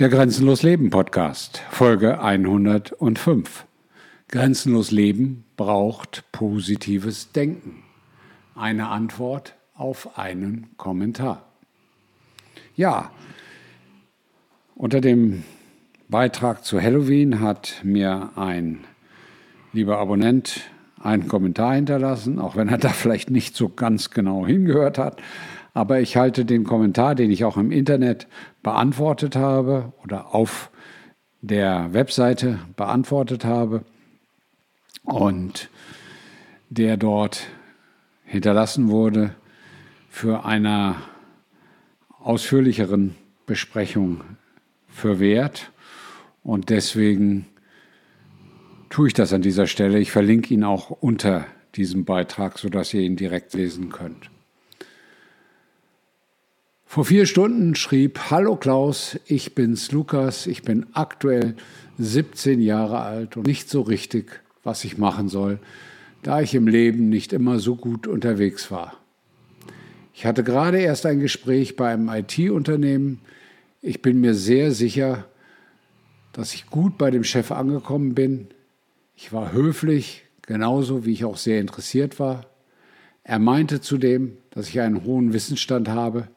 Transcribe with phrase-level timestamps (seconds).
[0.00, 3.64] Der Grenzenlos Leben Podcast, Folge 105.
[4.26, 7.84] Grenzenlos Leben braucht positives Denken.
[8.56, 11.46] Eine Antwort auf einen Kommentar.
[12.74, 13.12] Ja,
[14.74, 15.44] unter dem
[16.08, 18.80] Beitrag zu Halloween hat mir ein
[19.72, 20.62] lieber Abonnent
[21.00, 25.22] einen Kommentar hinterlassen, auch wenn er da vielleicht nicht so ganz genau hingehört hat.
[25.74, 28.28] Aber ich halte den Kommentar, den ich auch im Internet
[28.62, 30.70] beantwortet habe oder auf
[31.42, 33.84] der Webseite beantwortet habe
[35.02, 35.68] und
[36.70, 37.48] der dort
[38.24, 39.34] hinterlassen wurde,
[40.08, 40.96] für einer
[42.20, 44.22] ausführlicheren Besprechung
[44.88, 45.72] für wert.
[46.44, 47.46] Und deswegen
[48.90, 49.98] tue ich das an dieser Stelle.
[49.98, 54.30] Ich verlinke ihn auch unter diesem Beitrag, sodass ihr ihn direkt lesen könnt.
[56.94, 61.56] Vor vier Stunden schrieb, Hallo Klaus, ich bin's Lukas, ich bin aktuell
[61.98, 65.58] 17 Jahre alt und nicht so richtig, was ich machen soll,
[66.22, 68.94] da ich im Leben nicht immer so gut unterwegs war.
[70.12, 73.22] Ich hatte gerade erst ein Gespräch bei einem IT-Unternehmen.
[73.82, 75.24] Ich bin mir sehr sicher,
[76.32, 78.46] dass ich gut bei dem Chef angekommen bin.
[79.16, 82.46] Ich war höflich, genauso wie ich auch sehr interessiert war.
[83.24, 86.28] Er meinte zudem, dass ich einen hohen Wissensstand habe.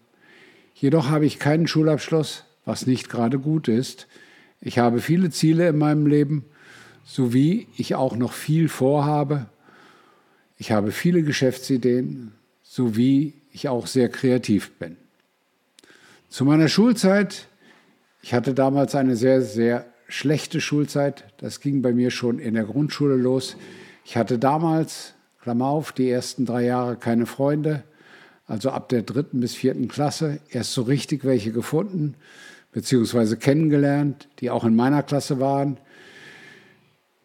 [0.79, 4.07] Jedoch habe ich keinen Schulabschluss, was nicht gerade gut ist.
[4.61, 6.45] Ich habe viele Ziele in meinem Leben,
[7.03, 9.47] sowie ich auch noch viel vorhabe.
[10.59, 14.97] Ich habe viele Geschäftsideen, sowie ich auch sehr kreativ bin.
[16.29, 17.47] Zu meiner Schulzeit,
[18.21, 21.23] ich hatte damals eine sehr, sehr schlechte Schulzeit.
[21.37, 23.57] Das ging bei mir schon in der Grundschule los.
[24.05, 27.83] Ich hatte damals, Klammer auf, die ersten drei Jahre keine Freunde
[28.47, 32.15] also ab der dritten bis vierten Klasse, erst so richtig welche gefunden,
[32.71, 35.77] beziehungsweise kennengelernt, die auch in meiner Klasse waren.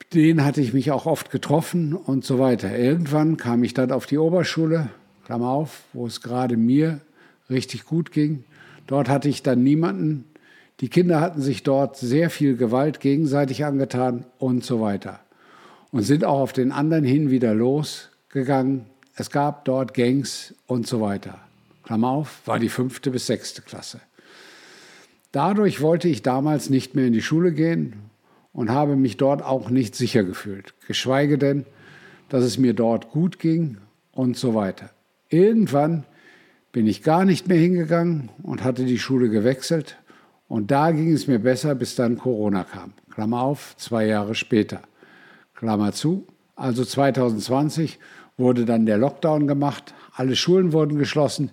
[0.00, 2.76] Mit denen hatte ich mich auch oft getroffen und so weiter.
[2.76, 4.90] Irgendwann kam ich dann auf die Oberschule,
[5.24, 7.00] Klammer auf, wo es gerade mir
[7.48, 8.44] richtig gut ging.
[8.86, 10.24] Dort hatte ich dann niemanden.
[10.80, 15.20] Die Kinder hatten sich dort sehr viel Gewalt gegenseitig angetan und so weiter.
[15.92, 21.00] Und sind auch auf den anderen hin wieder losgegangen, es gab dort Gangs und so
[21.00, 21.38] weiter.
[21.82, 24.00] Klammer auf, war die fünfte bis sechste Klasse.
[25.32, 27.94] Dadurch wollte ich damals nicht mehr in die Schule gehen
[28.52, 31.64] und habe mich dort auch nicht sicher gefühlt, geschweige denn,
[32.28, 33.78] dass es mir dort gut ging
[34.12, 34.90] und so weiter.
[35.28, 36.04] Irgendwann
[36.70, 39.98] bin ich gar nicht mehr hingegangen und hatte die Schule gewechselt
[40.48, 42.92] und da ging es mir besser, bis dann Corona kam.
[43.10, 44.82] Klammer auf, zwei Jahre später.
[45.54, 47.98] Klammer zu, also 2020
[48.42, 51.50] wurde dann der Lockdown gemacht, alle Schulen wurden geschlossen.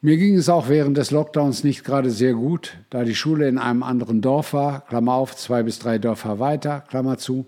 [0.00, 3.58] Mir ging es auch während des Lockdowns nicht gerade sehr gut, da die Schule in
[3.58, 7.46] einem anderen Dorf war, Klammer auf, zwei bis drei Dörfer weiter, Klammer zu.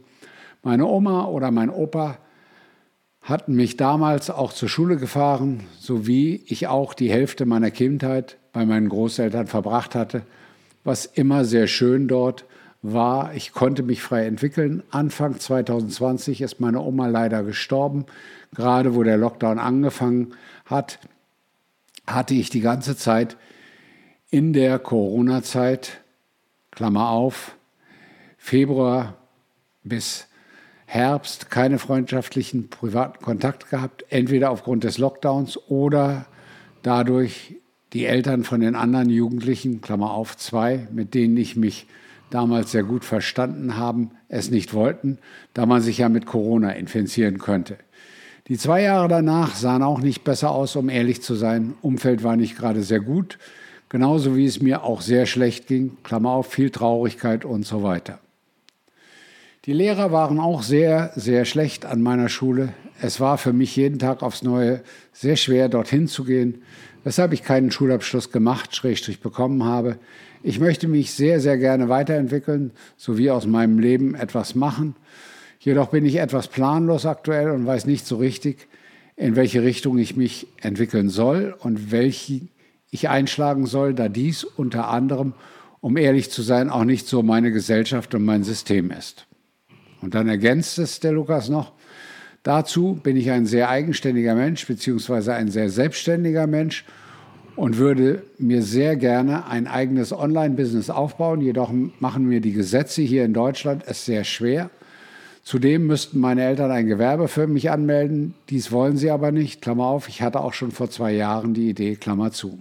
[0.62, 2.18] Meine Oma oder mein Opa
[3.20, 8.64] hatten mich damals auch zur Schule gefahren, sowie ich auch die Hälfte meiner Kindheit bei
[8.64, 10.22] meinen Großeltern verbracht hatte,
[10.82, 12.46] was immer sehr schön dort
[12.82, 14.82] war, ich konnte mich frei entwickeln.
[14.90, 18.06] Anfang 2020 ist meine Oma leider gestorben.
[18.54, 20.98] Gerade wo der Lockdown angefangen hat,
[22.06, 23.36] hatte ich die ganze Zeit
[24.30, 26.00] in der Corona-Zeit,
[26.70, 27.56] Klammer auf,
[28.38, 29.14] Februar
[29.82, 30.26] bis
[30.86, 36.26] Herbst keine freundschaftlichen privaten Kontakt gehabt, entweder aufgrund des Lockdowns oder
[36.82, 37.56] dadurch
[37.92, 41.86] die Eltern von den anderen Jugendlichen, Klammer auf zwei, mit denen ich mich
[42.30, 45.18] damals sehr gut verstanden haben, es nicht wollten,
[45.54, 47.78] da man sich ja mit Corona infizieren könnte.
[48.48, 51.74] Die zwei Jahre danach sahen auch nicht besser aus, um ehrlich zu sein.
[51.82, 53.38] Umfeld war nicht gerade sehr gut,
[53.88, 58.20] genauso wie es mir auch sehr schlecht ging, Klammer auf, viel Traurigkeit und so weiter.
[59.66, 62.72] Die Lehrer waren auch sehr, sehr schlecht an meiner Schule.
[63.02, 64.80] Es war für mich jeden Tag aufs Neue
[65.12, 66.62] sehr schwer, dorthin zu gehen,
[67.02, 69.98] weshalb ich keinen Schulabschluss gemacht, Schrägstrich bekommen habe.
[70.44, 74.94] Ich möchte mich sehr, sehr gerne weiterentwickeln, sowie aus meinem Leben etwas machen.
[75.58, 78.68] Jedoch bin ich etwas planlos aktuell und weiß nicht so richtig,
[79.16, 82.42] in welche Richtung ich mich entwickeln soll und welche
[82.92, 85.34] ich einschlagen soll, da dies unter anderem,
[85.80, 89.26] um ehrlich zu sein, auch nicht so meine Gesellschaft und mein System ist.
[90.02, 91.72] Und dann ergänzt es der Lukas noch,
[92.42, 96.84] dazu bin ich ein sehr eigenständiger Mensch, beziehungsweise ein sehr selbstständiger Mensch
[97.56, 101.40] und würde mir sehr gerne ein eigenes Online-Business aufbauen.
[101.40, 104.70] Jedoch machen mir die Gesetze hier in Deutschland es sehr schwer.
[105.42, 108.34] Zudem müssten meine Eltern ein Gewerbe für mich anmelden.
[108.50, 109.62] Dies wollen sie aber nicht.
[109.62, 112.58] Klammer auf, ich hatte auch schon vor zwei Jahren die Idee, Klammer zu.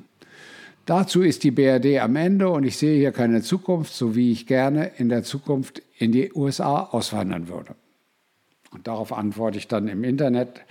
[0.86, 4.46] Dazu ist die BRD am Ende und ich sehe hier keine Zukunft, so wie ich
[4.46, 7.76] gerne in der Zukunft in die USA auswandern würde.
[8.72, 10.62] Und darauf antworte ich dann im Internet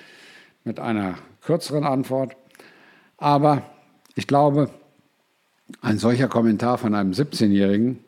[0.64, 2.36] mit einer kürzeren Antwort.
[3.16, 3.62] Aber
[4.14, 4.70] ich glaube,
[5.80, 8.04] ein solcher Kommentar von einem 17-Jährigen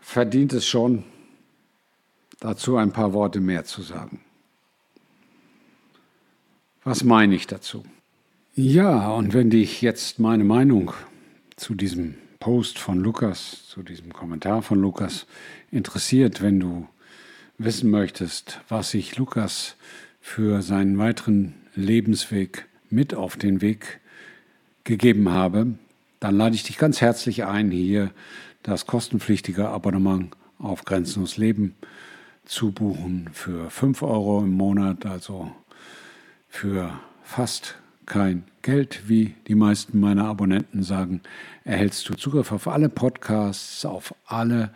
[0.00, 1.04] verdient es schon,
[2.40, 4.20] dazu ein paar Worte mehr zu sagen.
[6.84, 7.84] Was meine ich dazu?
[8.54, 10.92] Ja, und wenn dich jetzt meine Meinung
[11.56, 15.26] zu diesem Post von Lukas, zu diesem Kommentar von Lukas
[15.70, 16.86] interessiert, wenn du
[17.58, 19.76] wissen möchtest, was sich Lukas
[20.20, 24.00] für seinen weiteren Lebensweg mit auf den Weg
[24.84, 25.74] gegeben habe,
[26.20, 28.10] dann lade ich dich ganz herzlich ein, hier
[28.62, 31.74] das kostenpflichtige Abonnement auf Grenzenlos Leben
[32.44, 35.52] zu buchen für 5 Euro im Monat, also
[36.48, 37.76] für fast
[38.08, 41.20] kein Geld, wie die meisten meiner Abonnenten sagen,
[41.64, 44.70] erhältst du Zugriff auf alle Podcasts, auf alle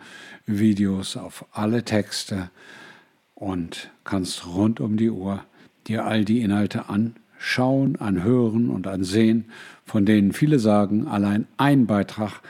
[0.45, 2.49] Videos, auf alle Texte
[3.33, 5.43] und kannst rund um die Uhr
[5.87, 9.45] dir all die Inhalte anschauen, anhören und ansehen,
[9.83, 12.41] von denen viele sagen, allein ein Beitrag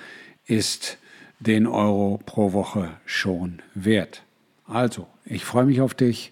[0.46, 0.98] ist
[1.40, 4.24] den Euro pro Woche schon wert.
[4.66, 6.32] Also, ich freue mich auf dich,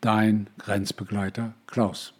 [0.00, 2.14] dein Grenzbegleiter Klaus.